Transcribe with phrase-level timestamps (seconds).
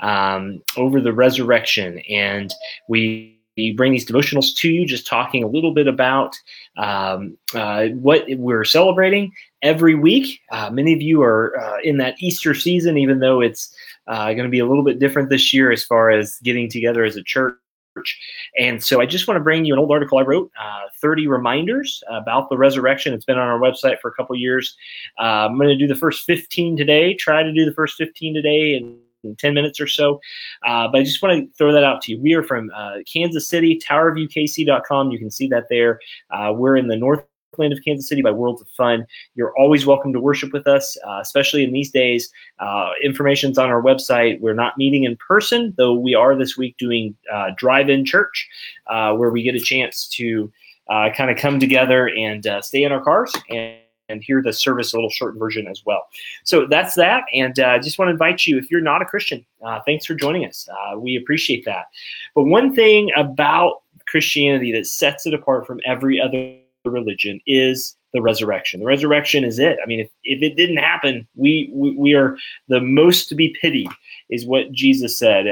[0.00, 1.98] um, over the resurrection.
[2.10, 2.52] And
[2.88, 3.36] we
[3.76, 6.36] bring these devotionals to you, just talking a little bit about
[6.76, 9.32] um, uh, what we're celebrating
[9.62, 10.40] every week.
[10.50, 13.74] Uh, many of you are uh, in that Easter season, even though it's
[14.08, 17.04] uh, going to be a little bit different this year as far as getting together
[17.04, 17.56] as a church.
[18.58, 21.28] And so I just want to bring you an old article I wrote, uh, 30
[21.28, 23.14] reminders about the resurrection.
[23.14, 24.76] It's been on our website for a couple years.
[25.18, 28.34] Uh, I'm going to do the first 15 today, try to do the first 15
[28.34, 30.20] today, and in 10 minutes or so.
[30.66, 32.20] Uh, but I just want to throw that out to you.
[32.20, 35.10] We are from uh, Kansas City, towerviewkc.com.
[35.10, 36.00] You can see that there.
[36.30, 37.24] Uh, we're in the north
[37.58, 39.06] land of Kansas City by Worlds of Fun.
[39.34, 42.30] You're always welcome to worship with us, uh, especially in these days.
[42.58, 44.40] Uh, information's on our website.
[44.40, 48.48] We're not meeting in person, though we are this week doing uh, drive-in church,
[48.88, 50.52] uh, where we get a chance to
[50.88, 53.76] uh, kind of come together and uh, stay in our cars and
[54.08, 56.06] and hear the service a little short version as well.
[56.44, 57.24] So that's that.
[57.32, 60.06] And I uh, just want to invite you, if you're not a Christian, uh, thanks
[60.06, 60.68] for joining us.
[60.70, 61.86] Uh, we appreciate that.
[62.34, 68.22] But one thing about Christianity that sets it apart from every other religion is the
[68.22, 68.80] resurrection.
[68.80, 69.78] The resurrection is it.
[69.82, 73.56] I mean, if, if it didn't happen, we, we, we are the most to be
[73.60, 73.90] pitied,
[74.30, 75.46] is what Jesus said.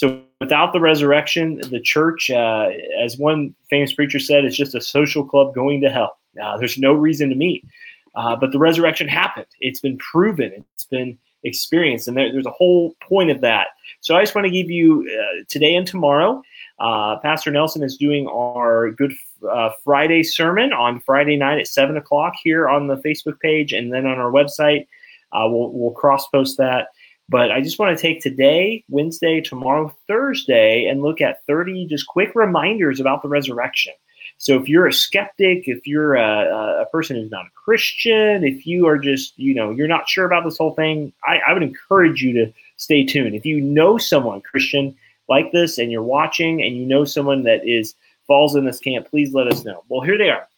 [0.00, 4.80] So without the resurrection, the church, uh, as one famous preacher said, is just a
[4.80, 6.16] social club going to hell.
[6.42, 7.66] Uh, there's no reason to meet.
[8.14, 9.44] Uh, but the resurrection happened.
[9.60, 10.64] It's been proven.
[10.72, 13.66] It's been experienced, and there, there's a whole point of that.
[14.00, 16.42] So I just want to give you uh, today and tomorrow.
[16.78, 19.12] Uh, Pastor Nelson is doing our Good
[19.52, 23.92] uh, Friday sermon on Friday night at seven o'clock here on the Facebook page, and
[23.92, 24.86] then on our website.
[25.30, 26.88] We'll, we'll cross post that.
[27.30, 32.08] But I just want to take today, Wednesday, tomorrow, Thursday, and look at 30 just
[32.08, 33.94] quick reminders about the resurrection.
[34.38, 38.66] So if you're a skeptic, if you're a, a, person who's not a Christian, if
[38.66, 41.62] you are just, you know, you're not sure about this whole thing, I, I would
[41.62, 43.34] encourage you to stay tuned.
[43.34, 44.96] If you know someone Christian
[45.28, 47.94] like this and you're watching and you know someone that is
[48.26, 49.84] falls in this camp, please let us know.
[49.88, 50.48] Well, here they are.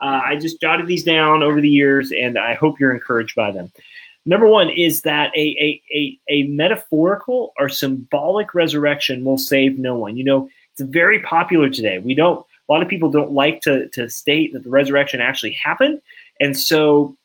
[0.00, 3.50] Uh, I just jotted these down over the years, and I hope you're encouraged by
[3.50, 3.72] them.
[4.26, 9.96] Number one is that a, a, a, a metaphorical or symbolic resurrection will save no
[9.96, 10.16] one.
[10.16, 11.98] You know, it's very popular today.
[11.98, 15.52] We don't a lot of people don't like to, to state that the resurrection actually
[15.52, 16.00] happened.
[16.40, 17.16] And so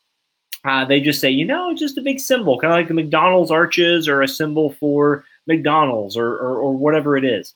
[0.63, 3.51] uh, they just say, you know, just a big symbol, kind of like the McDonald's
[3.51, 7.53] arches or a symbol for McDonald's or, or, or whatever it is.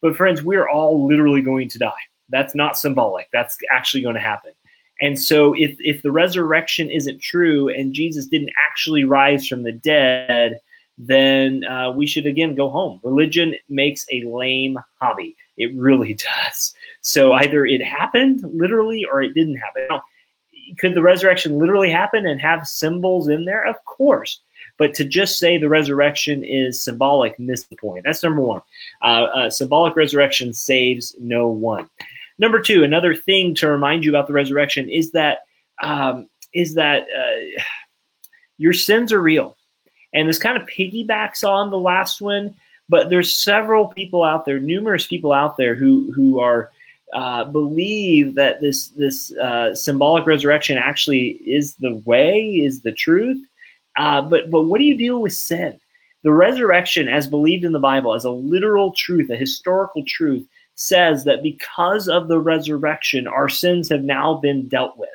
[0.00, 1.92] But friends, we're all literally going to die.
[2.28, 3.28] That's not symbolic.
[3.32, 4.52] That's actually going to happen.
[5.00, 9.72] And so if, if the resurrection isn't true and Jesus didn't actually rise from the
[9.72, 10.60] dead,
[10.98, 13.00] then uh, we should again go home.
[13.02, 15.36] Religion makes a lame hobby.
[15.56, 16.14] It really
[16.46, 16.74] does.
[17.00, 19.86] So either it happened literally or it didn't happen.
[19.90, 20.02] Now,
[20.78, 23.66] could the resurrection literally happen and have symbols in there?
[23.66, 24.40] Of course.
[24.76, 28.04] But to just say the resurrection is symbolic missed the point.
[28.04, 28.62] That's number one.
[29.02, 31.88] Uh, uh, symbolic resurrection saves no one.
[32.38, 35.40] Number two, another thing to remind you about the resurrection is that
[35.82, 37.62] um, is that uh,
[38.58, 39.56] your sins are real,
[40.12, 42.54] and this kind of piggybacks on the last one.
[42.88, 46.70] But there's several people out there, numerous people out there who who are
[47.14, 53.40] uh, believe that this this uh, symbolic resurrection actually is the way, is the truth.
[53.96, 55.78] Uh, but but what do you deal with sin?
[56.24, 61.24] The resurrection, as believed in the Bible, as a literal truth, a historical truth, says
[61.24, 65.08] that because of the resurrection, our sins have now been dealt with.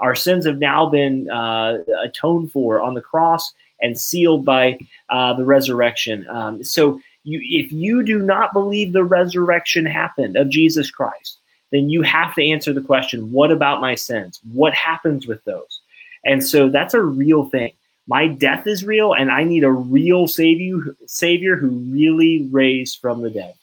[0.00, 4.78] Our sins have now been uh, atoned for on the cross and sealed by
[5.08, 6.26] uh, the resurrection.
[6.28, 11.38] Um, so you, if you do not believe the resurrection happened of Jesus Christ,
[11.70, 14.40] then you have to answer the question, what about my sins?
[14.52, 15.80] What happens with those?
[16.24, 17.72] And so that's a real thing.
[18.06, 23.22] My death is real, and I need a real savior, savior who really raised from
[23.22, 23.54] the dead.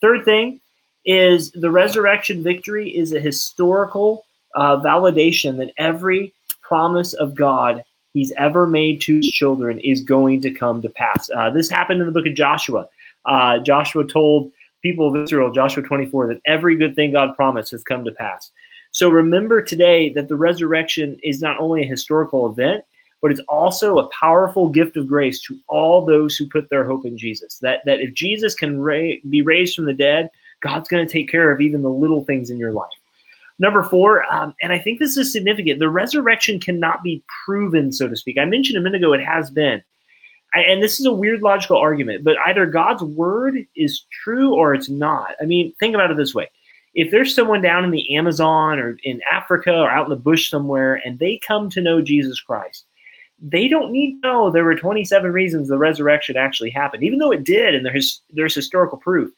[0.00, 0.60] Third thing
[1.04, 4.24] is the resurrection victory is a historical
[4.54, 10.40] uh, validation that every promise of God he's ever made to his children is going
[10.42, 11.30] to come to pass.
[11.34, 12.88] Uh, this happened in the book of Joshua.
[13.24, 17.82] Uh, Joshua told people of Israel, Joshua 24, that every good thing God promised has
[17.82, 18.50] come to pass.
[18.90, 22.84] So remember today that the resurrection is not only a historical event,
[23.22, 27.06] but it's also a powerful gift of grace to all those who put their hope
[27.06, 27.58] in Jesus.
[27.58, 30.28] That, that if Jesus can ra- be raised from the dead,
[30.62, 32.88] God's going to take care of even the little things in your life.
[33.58, 38.08] Number four, um, and I think this is significant, the resurrection cannot be proven, so
[38.08, 38.38] to speak.
[38.38, 39.82] I mentioned a minute ago it has been
[40.54, 44.88] and this is a weird logical argument, but either God's word is true or it's
[44.88, 45.34] not.
[45.40, 46.50] I mean, think about it this way.
[46.94, 50.50] If there's someone down in the Amazon or in Africa or out in the bush
[50.50, 52.84] somewhere and they come to know Jesus Christ,
[53.40, 57.32] they don't need to know there were 27 reasons the resurrection actually happened, even though
[57.32, 59.30] it did, and there's there's historical proof.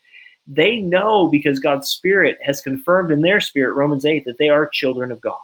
[0.46, 4.66] They know because God's Spirit has confirmed in their spirit, Romans 8, that they are
[4.66, 5.40] children of God.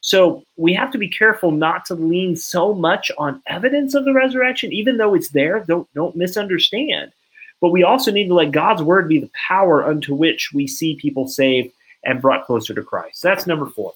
[0.00, 4.14] So we have to be careful not to lean so much on evidence of the
[4.14, 5.60] resurrection, even though it's there.
[5.60, 7.12] Don't don't misunderstand.
[7.60, 10.96] But we also need to let God's word be the power unto which we see
[10.96, 11.72] people saved
[12.04, 13.22] and brought closer to Christ.
[13.22, 13.92] That's number four.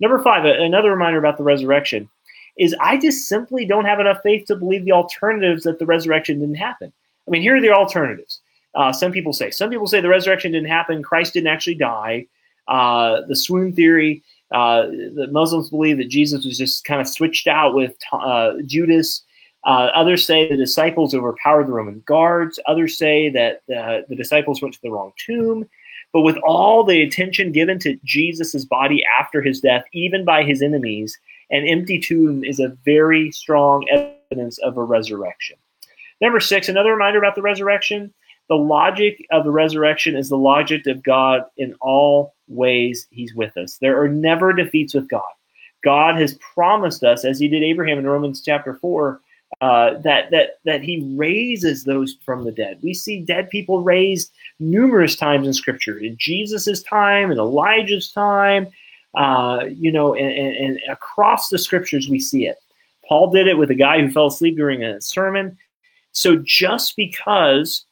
[0.00, 2.08] Number five, another reminder about the resurrection
[2.58, 6.40] is I just simply don't have enough faith to believe the alternatives that the resurrection
[6.40, 6.92] didn't happen.
[7.26, 8.40] I mean, here are the alternatives.
[8.76, 9.50] Uh, some people say.
[9.50, 11.02] Some people say the resurrection didn't happen.
[11.02, 12.26] Christ didn't actually die.
[12.68, 14.22] Uh, the swoon theory.
[14.52, 19.22] Uh, the Muslims believe that Jesus was just kind of switched out with uh, Judas.
[19.64, 22.60] Uh, others say the disciples overpowered the Roman guards.
[22.66, 25.68] Others say that uh, the disciples went to the wrong tomb.
[26.12, 30.62] But with all the attention given to Jesus' body after his death, even by his
[30.62, 31.18] enemies,
[31.50, 35.56] an empty tomb is a very strong evidence of a resurrection.
[36.20, 38.14] Number six, another reminder about the resurrection.
[38.48, 43.06] The logic of the resurrection is the logic of God in all ways.
[43.10, 43.78] He's with us.
[43.78, 45.22] There are never defeats with God.
[45.84, 49.20] God has promised us, as He did Abraham in Romans chapter 4,
[49.60, 52.78] uh, that that that he raises those from the dead.
[52.82, 58.68] We see dead people raised numerous times in Scripture, in Jesus' time, in Elijah's time,
[59.14, 62.58] uh, you know, and, and, and, across the Scriptures we see it.
[63.08, 65.56] Paul did it with a guy who fell asleep during a sermon.
[66.12, 67.84] So just because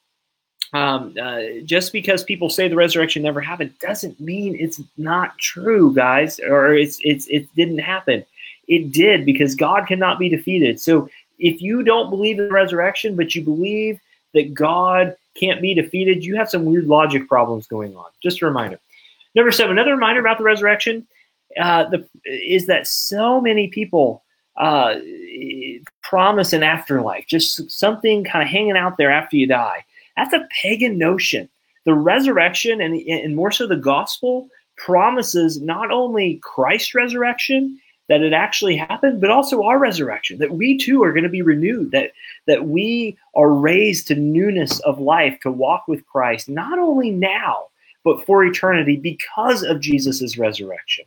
[0.74, 5.94] um, uh, just because people say the resurrection never happened doesn't mean it's not true,
[5.94, 8.24] guys, or it's it's it didn't happen.
[8.66, 10.80] It did because God cannot be defeated.
[10.80, 14.00] So if you don't believe in the resurrection, but you believe
[14.32, 18.06] that God can't be defeated, you have some weird logic problems going on.
[18.20, 18.80] Just a reminder.
[19.36, 21.06] Number seven, another reminder about the resurrection
[21.60, 24.24] uh, the, is that so many people
[24.56, 24.96] uh,
[26.02, 29.84] promise an afterlife, just something kind of hanging out there after you die.
[30.16, 31.48] That's a pagan notion.
[31.84, 37.78] The resurrection, and, and more so the gospel, promises not only Christ's resurrection,
[38.08, 41.42] that it actually happened, but also our resurrection, that we too are going to be
[41.42, 42.12] renewed, that,
[42.46, 47.64] that we are raised to newness of life, to walk with Christ, not only now,
[48.04, 51.06] but for eternity because of Jesus' resurrection.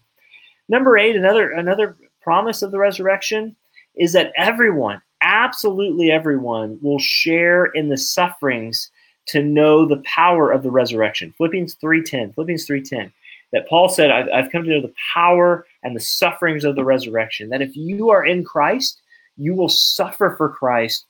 [0.70, 3.56] Number eight, another, another promise of the resurrection
[3.96, 8.90] is that everyone, absolutely everyone, will share in the sufferings
[9.28, 11.34] to know the power of the resurrection.
[11.38, 13.12] Philippians 3.10, Philippians 3.10
[13.54, 16.84] that Paul said, I've, I've come to know the power and the sufferings of the
[16.84, 17.50] resurrection.
[17.50, 19.02] That if you are in Christ,
[19.38, 21.06] you will suffer for Christ.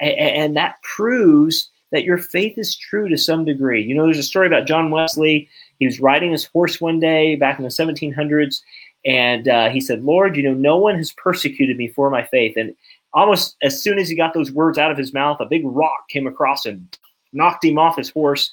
[0.00, 3.82] And, and that proves that your faith is true to some degree.
[3.82, 5.48] You know, there's a story about John Wesley.
[5.78, 8.60] He was riding his horse one day back in the 1700s,
[9.06, 12.56] and uh, he said, Lord, you know, no one has persecuted me for my faith.
[12.58, 12.74] And
[13.14, 16.08] almost as soon as he got those words out of his mouth, a big rock
[16.10, 16.86] came across and
[17.32, 18.52] knocked him off his horse.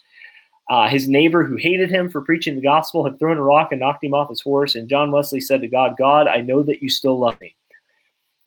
[0.69, 3.79] Uh, his neighbor, who hated him for preaching the gospel, had thrown a rock and
[3.79, 4.75] knocked him off his horse.
[4.75, 7.55] And John Wesley said to God, God, I know that you still love me.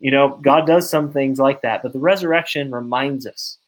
[0.01, 1.83] You know, God does some things like that.
[1.83, 3.59] But the resurrection reminds us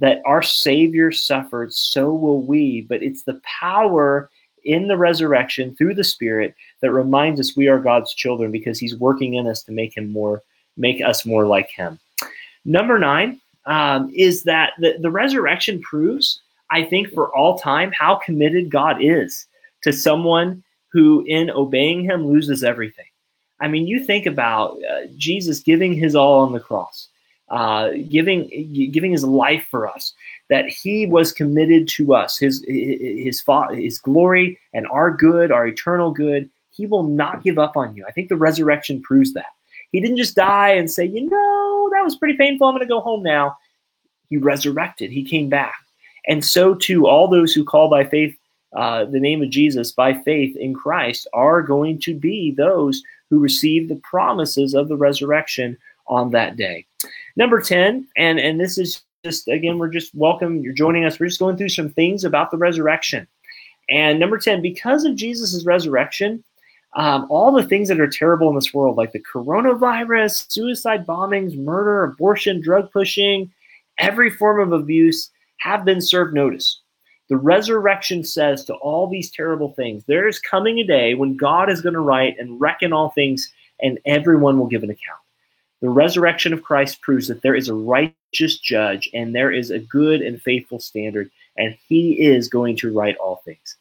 [0.00, 2.80] that our Savior suffered, so will we.
[2.82, 4.30] But it's the power
[4.64, 8.96] in the resurrection through the Spirit that reminds us we are God's children because He's
[8.96, 10.42] working in us to make Him more,
[10.76, 11.98] make us more like Him.
[12.64, 16.40] Number nine um, is that the, the resurrection proves
[16.70, 19.46] I think, for all time, how committed God is
[19.82, 23.06] to someone who, in obeying Him, loses everything.
[23.60, 27.08] I mean, you think about uh, Jesus giving His all on the cross,
[27.48, 28.48] uh, giving
[28.92, 30.14] giving His life for us.
[30.48, 33.42] That He was committed to us, His His
[33.72, 36.48] His glory and our good, our eternal good.
[36.70, 38.04] He will not give up on you.
[38.06, 39.52] I think the resurrection proves that.
[39.92, 42.66] He didn't just die and say, you know, that was pretty painful.
[42.66, 43.56] I'm going to go home now.
[44.28, 45.10] He resurrected.
[45.10, 45.74] He came back.
[46.26, 48.36] And so too, all those who call by faith
[48.76, 53.40] uh, the name of Jesus by faith in Christ are going to be those who
[53.40, 56.86] receive the promises of the resurrection on that day.
[57.36, 60.60] Number 10, and, and this is just, again, we're just welcome.
[60.60, 61.18] You're joining us.
[61.18, 63.26] We're just going through some things about the resurrection.
[63.88, 66.44] And number 10, because of Jesus' resurrection,
[66.94, 71.56] um, all the things that are terrible in this world, like the coronavirus, suicide bombings,
[71.56, 73.50] murder, abortion, drug pushing,
[73.98, 76.80] every form of abuse, have been served notice.
[77.28, 81.70] The resurrection says to all these terrible things, there is coming a day when God
[81.70, 85.20] is going to right and reckon all things, and everyone will give an account.
[85.80, 89.78] The resurrection of Christ proves that there is a righteous judge and there is a
[89.78, 93.76] good and faithful standard, and he is going to right all things.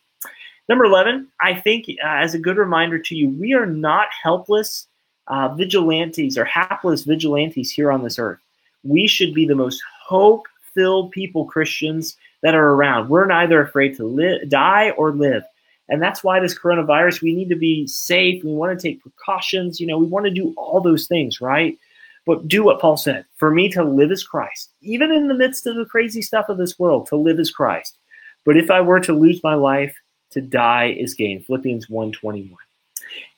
[0.70, 4.88] Number 11, I think, uh, as a good reminder to you, we are not helpless
[5.28, 8.40] uh, vigilantes or hapless vigilantes here on this earth.
[8.84, 10.46] We should be the most hope
[10.76, 13.10] filled people, Christians, that are around.
[13.10, 15.44] We're neither afraid to die or live.
[15.90, 18.44] And that's why this coronavirus, we need to be safe.
[18.44, 19.80] We want to take precautions.
[19.80, 21.80] You know, we want to do all those things, right?
[22.28, 23.26] But do what Paul said.
[23.38, 26.60] For me to live as Christ, even in the midst of the crazy stuff of
[26.60, 27.98] this world, to live as Christ.
[28.46, 29.96] But if I were to lose my life,
[30.32, 31.42] to die is gain.
[31.42, 32.56] Philippians 1:21.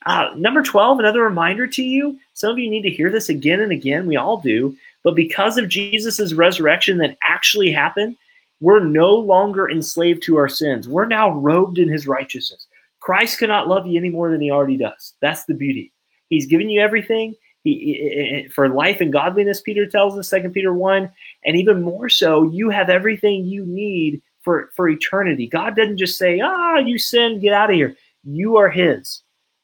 [0.05, 2.19] Uh, number 12, another reminder to you.
[2.33, 4.07] Some of you need to hear this again and again.
[4.07, 4.75] We all do.
[5.03, 8.17] But because of Jesus' resurrection that actually happened,
[8.59, 10.87] we're no longer enslaved to our sins.
[10.87, 12.67] We're now robed in his righteousness.
[12.99, 15.13] Christ cannot love you any more than he already does.
[15.21, 15.91] That's the beauty.
[16.29, 17.35] He's given you everything.
[17.63, 21.09] He, for life and godliness, Peter tells us, 2 Peter 1.
[21.45, 25.47] And even more so, you have everything you need for, for eternity.
[25.47, 27.95] God doesn't just say, ah, you sin, get out of here.
[28.23, 29.23] You are his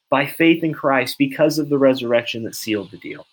[0.10, 3.26] by faith in Christ because of the resurrection that sealed the deal.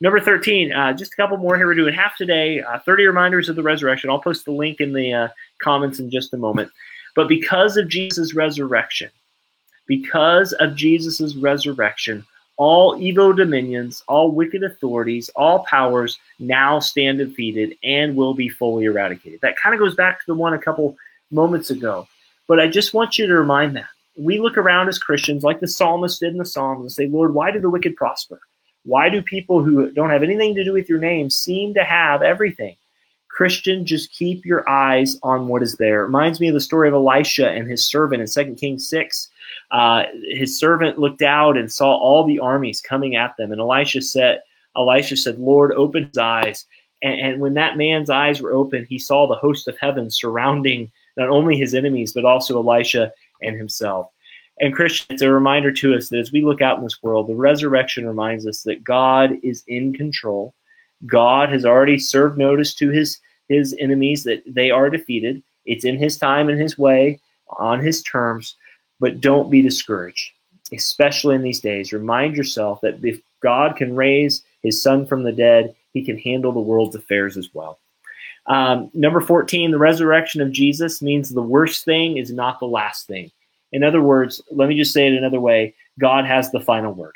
[0.00, 1.66] Number 13, uh, just a couple more here.
[1.66, 4.10] We're doing half today, uh, 30 reminders of the resurrection.
[4.10, 5.28] I'll post the link in the uh,
[5.58, 6.70] comments in just a moment.
[7.14, 9.10] But because of Jesus' resurrection,
[9.86, 17.76] because of Jesus' resurrection, all evil dominions, all wicked authorities, all powers now stand defeated
[17.82, 19.40] and will be fully eradicated.
[19.42, 20.96] That kind of goes back to the one a couple
[21.30, 22.08] moments ago.
[22.48, 23.86] But I just want you to remind that.
[24.18, 27.34] We look around as Christians, like the psalmist did in the Psalms, and say, Lord,
[27.34, 28.40] why do the wicked prosper?
[28.84, 32.22] Why do people who don't have anything to do with your name seem to have
[32.22, 32.76] everything?
[33.36, 36.00] Christian, just keep your eyes on what is there.
[36.00, 39.28] It reminds me of the story of Elisha and his servant in 2 Kings 6.
[39.70, 43.52] Uh, his servant looked out and saw all the armies coming at them.
[43.52, 44.40] And Elisha said,
[44.74, 46.64] Elisha said, Lord, open his eyes.
[47.02, 50.90] And, and when that man's eyes were open, he saw the host of heaven surrounding
[51.18, 53.12] not only his enemies, but also Elisha
[53.42, 54.10] and himself.
[54.60, 57.28] And Christian, it's a reminder to us that as we look out in this world,
[57.28, 60.54] the resurrection reminds us that God is in control.
[61.04, 65.42] God has already served notice to his his enemies that they are defeated.
[65.66, 67.20] It's in his time and his way,
[67.58, 68.56] on his terms,
[68.98, 70.32] but don't be discouraged,
[70.72, 71.92] especially in these days.
[71.92, 76.52] Remind yourself that if God can raise his son from the dead, he can handle
[76.52, 77.78] the world's affairs as well.
[78.46, 83.06] Um, number 14, the resurrection of Jesus means the worst thing is not the last
[83.06, 83.30] thing.
[83.72, 87.14] In other words, let me just say it another way God has the final word.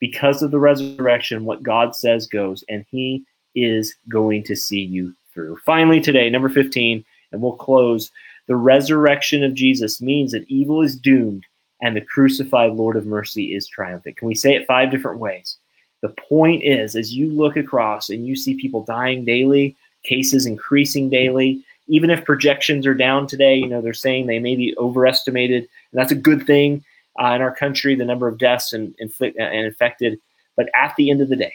[0.00, 3.24] Because of the resurrection, what God says goes, and He
[3.54, 5.58] is going to see you through.
[5.64, 8.10] Finally, today, number 15, and we'll close
[8.48, 11.44] the resurrection of Jesus means that evil is doomed
[11.82, 14.16] and the crucified Lord of mercy is triumphant.
[14.16, 15.58] Can we say it five different ways?
[16.00, 21.10] The point is, as you look across and you see people dying daily, cases increasing
[21.10, 25.62] daily, even if projections are down today, you know, they're saying they may be overestimated.
[25.92, 26.84] And that's a good thing
[27.20, 30.18] uh, in our country, the number of deaths and, inflict, and infected.
[30.56, 31.54] But at the end of the day,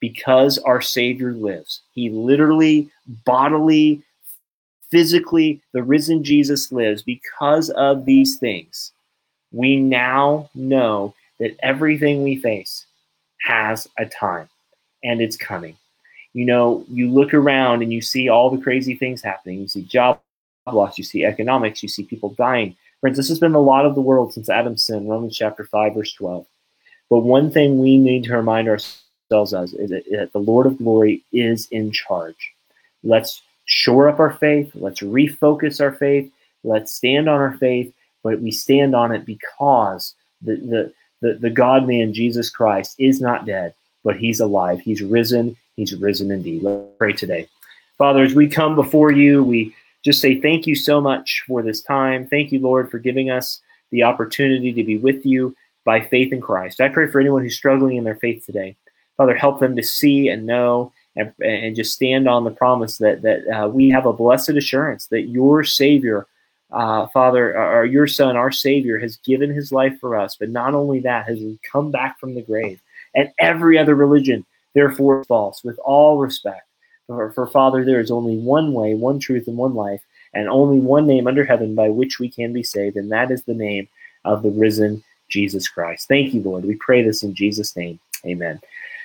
[0.00, 2.90] because our Savior lives, He literally,
[3.24, 4.02] bodily,
[4.90, 8.92] physically, the risen Jesus lives because of these things.
[9.52, 12.86] We now know that everything we face
[13.42, 14.48] has a time
[15.04, 15.76] and it's coming
[16.36, 19.58] you know, you look around and you see all the crazy things happening.
[19.58, 20.20] You see job
[20.70, 22.76] loss, you see economics, you see people dying.
[23.06, 25.94] Friends, this has been a lot of the world since Adam's sin, Romans chapter 5,
[25.94, 26.44] verse 12.
[27.08, 31.22] But one thing we need to remind ourselves of is that the Lord of glory
[31.32, 32.52] is in charge.
[33.04, 34.72] Let's shore up our faith.
[34.74, 36.28] Let's refocus our faith.
[36.64, 37.94] Let's stand on our faith,
[38.24, 43.20] but we stand on it because the, the, the, the God man, Jesus Christ, is
[43.20, 43.72] not dead,
[44.02, 44.80] but he's alive.
[44.80, 45.56] He's risen.
[45.76, 46.64] He's risen indeed.
[46.64, 47.48] Let's pray today.
[47.98, 51.82] Father, as we come before you, we just say thank you so much for this
[51.82, 52.28] time.
[52.28, 53.60] Thank you, Lord, for giving us
[53.90, 56.80] the opportunity to be with you by faith in Christ.
[56.80, 58.76] I pray for anyone who's struggling in their faith today.
[59.16, 63.22] Father, help them to see and know and, and just stand on the promise that,
[63.22, 66.28] that uh, we have a blessed assurance that your Savior,
[66.70, 70.36] uh, Father, or your Son, our Savior, has given his life for us.
[70.36, 72.80] But not only that, has come back from the grave.
[73.16, 76.65] And every other religion therefore false, with all respect.
[77.06, 80.02] For, for Father, there is only one way, one truth, and one life,
[80.34, 83.44] and only one name under heaven by which we can be saved, and that is
[83.44, 83.88] the name
[84.24, 86.08] of the risen Jesus Christ.
[86.08, 86.64] Thank you, Lord.
[86.64, 87.98] We pray this in Jesus' name.
[88.24, 88.60] Amen.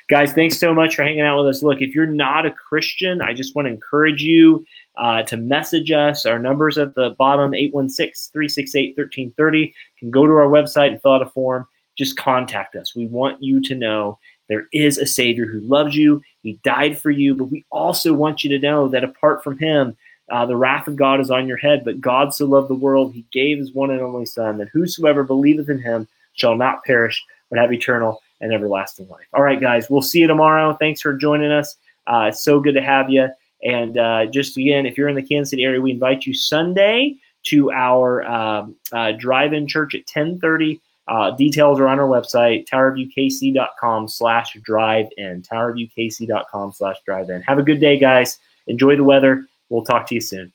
[0.10, 1.64] Guys, thanks so much for hanging out with us.
[1.64, 4.66] Look, if you're not a Christian, I just want to encourage you
[4.98, 6.26] uh, to message us.
[6.26, 9.60] Our number's at the bottom 816 368 1330.
[9.60, 11.66] You can go to our website and fill out a form.
[11.98, 12.96] Just contact us.
[12.96, 16.22] We want you to know there is a Savior who loves you.
[16.44, 19.96] He died for you, but we also want you to know that apart from Him,
[20.32, 21.84] uh, the wrath of God is on your head.
[21.84, 25.24] But God so loved the world, He gave His one and only Son, that whosoever
[25.24, 29.28] believeth in Him shall not perish, but have eternal and everlasting life.
[29.34, 30.76] All right, guys, we'll see you tomorrow.
[30.80, 31.76] Thanks for joining us.
[32.08, 33.30] Uh, it's so good to have you.
[33.64, 37.18] And uh, just again, if you're in the Kansas City area, we invite you Sunday
[37.44, 40.82] to our um, uh, drive-in church at 1030.
[41.12, 47.42] Uh, details are on our website, towerviewkc.com slash drive-in, towerviewkc.com slash drive-in.
[47.42, 48.40] Have a good day, guys.
[48.68, 49.46] Enjoy the weather.
[49.68, 50.54] We'll talk to you soon.